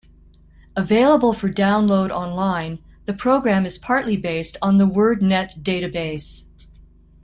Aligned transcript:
Available 0.75 1.31
for 1.31 1.47
download 1.47 2.09
online, 2.09 2.79
the 3.05 3.13
program 3.13 3.67
is 3.67 3.77
partly 3.77 4.17
based 4.17 4.57
on 4.59 4.77
the 4.77 4.87
WordNet 4.87 5.61
database. 5.61 6.47